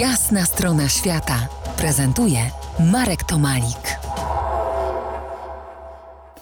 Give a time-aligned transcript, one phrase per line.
[0.00, 2.38] Jasna strona świata prezentuje
[2.92, 3.98] Marek Tomalik.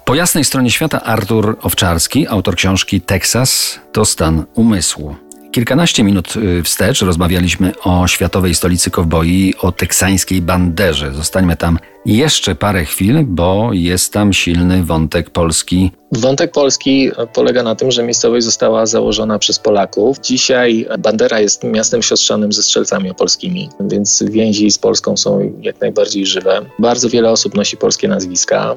[0.04, 5.16] Po jasnej stronie świata Artur Owczarski, autor książki Teksas to stan umysłu.
[5.52, 11.12] Kilkanaście minut y, wstecz rozmawialiśmy o światowej stolicy kowboi, o teksańskiej banderze.
[11.12, 15.90] Zostańmy tam jeszcze parę chwil, bo jest tam silny wątek polski.
[16.12, 20.20] Wątek polski polega na tym, że miejscowość została założona przez Polaków.
[20.20, 26.26] Dzisiaj Bandera jest miastem siostrzanym ze strzelcami opolskimi, więc więzi z Polską są jak najbardziej
[26.26, 26.60] żywe.
[26.78, 28.74] Bardzo wiele osób nosi polskie nazwiska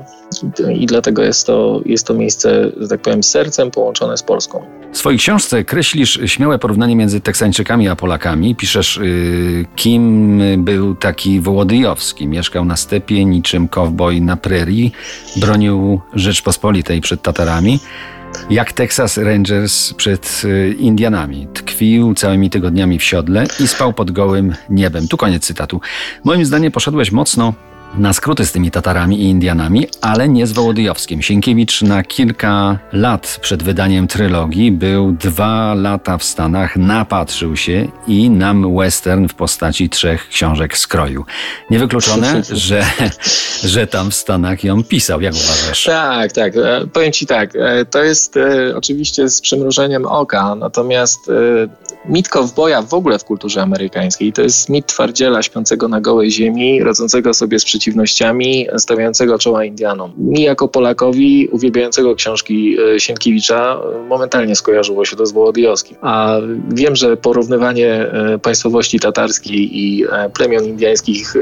[0.76, 4.66] i dlatego jest to, jest to miejsce, że tak powiem, sercem połączone z Polską.
[4.94, 8.56] W swojej książce kreślisz śmiałe porównanie między Teksańczykami a Polakami.
[8.56, 12.28] Piszesz, yy, kim był taki Wołodyjowski.
[12.28, 14.92] Mieszkał na stepie niczym kowboj na prerii.
[15.36, 17.80] Bronił Rzeczpospolitej przed Tatarami.
[18.50, 21.48] Jak Texas Rangers przed y, Indianami.
[21.54, 25.08] Tkwił całymi tygodniami w siodle i spał pod gołym niebem.
[25.08, 25.82] Tu koniec cytatu.
[26.24, 27.54] Moim zdaniem poszedłeś mocno
[27.96, 31.22] na skróty z tymi Tatarami i Indianami, ale nie z Wołodyjowskim.
[31.22, 38.30] Sienkiewicz na kilka lat przed wydaniem trylogii był dwa lata w Stanach, napatrzył się i
[38.30, 41.26] nam western w postaci trzech książek skroił.
[41.70, 42.86] Niewykluczone, że,
[43.64, 45.22] że tam w Stanach ją pisał.
[45.22, 45.84] Jak uważasz?
[45.84, 46.54] Tak, tak.
[46.56, 47.56] E, powiem ci tak.
[47.56, 51.20] E, to jest e, oczywiście z przymrużeniem oka, natomiast
[52.10, 56.84] mit kowboja w ogóle w kulturze amerykańskiej to jest mit twardziela śpiącego na gołej ziemi,
[56.84, 60.14] rodzącego sobie z przeciwnościami, stawiającego czoła Indianom.
[60.18, 65.98] Mi jako Polakowi uwielbiającego książki e, Sienkiewicza momentalnie skojarzyło się to z Wołodyjowskim.
[66.02, 66.38] A
[66.70, 71.34] wiem, że porównywanie e, państwowości tatarskiej i e, plemion indiańskich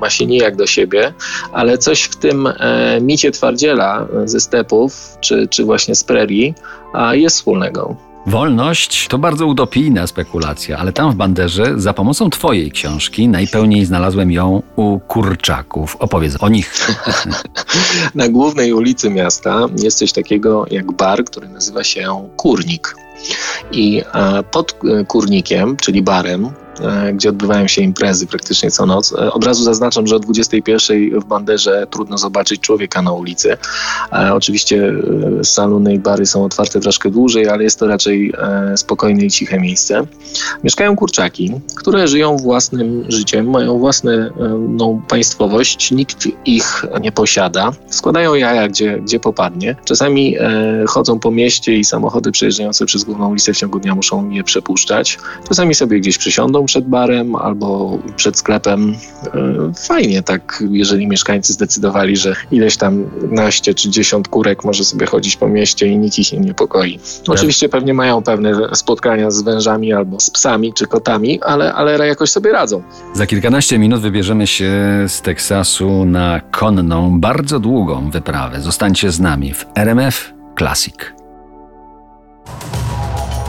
[0.00, 1.12] ma się nijak do siebie,
[1.52, 2.48] ale coś w tym
[3.00, 6.54] micie twardziela ze stepów, czy, czy właśnie z prerii
[7.12, 8.11] jest wspólnego.
[8.26, 14.32] Wolność to bardzo utopijna spekulacja, ale tam w Banderze za pomocą Twojej książki najpełniej znalazłem
[14.32, 15.96] ją u kurczaków.
[15.96, 16.72] Opowiedz o nich.
[18.14, 22.96] Na głównej ulicy miasta jest coś takiego jak bar, który nazywa się Kurnik.
[23.72, 24.02] I
[24.50, 26.50] pod e, kurnikiem, czyli barem,
[27.14, 29.12] gdzie odbywają się imprezy praktycznie co noc.
[29.12, 33.56] E, od razu zaznaczam, że o 21 w Banderze trudno zobaczyć człowieka na ulicy.
[34.12, 34.92] E, oczywiście
[35.42, 38.32] salony i bary są otwarte troszkę dłużej, ale jest to raczej
[38.76, 40.06] spokojne i ciche miejsce.
[40.64, 44.10] Mieszkają kurczaki, które żyją własnym życiem, mają własną
[44.68, 47.72] no, państwowość, nikt ich nie posiada.
[47.88, 49.76] Składają jaja, gdzie, gdzie popadnie.
[49.84, 50.36] Czasami
[50.88, 55.18] chodzą po mieście i samochody przejeżdżające przez główną ulicę w ciągu dnia muszą je przepuszczać.
[55.48, 58.94] Czasami sobie gdzieś przysiądą, przed barem albo przed sklepem.
[59.34, 65.06] E, fajnie tak, jeżeli mieszkańcy zdecydowali, że ileś tam naście czy dziesiąt kurek może sobie
[65.06, 66.98] chodzić po mieście i nikt ich nie niepokoi.
[67.28, 72.30] Oczywiście pewnie mają pewne spotkania z wężami albo z psami czy kotami, ale, ale jakoś
[72.30, 72.82] sobie radzą.
[73.14, 74.72] Za kilkanaście minut wybierzemy się
[75.08, 78.60] z Teksasu na konną, bardzo długą wyprawę.
[78.60, 81.21] Zostańcie z nami w RMF Classic.